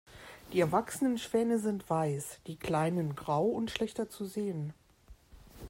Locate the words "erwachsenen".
0.61-1.19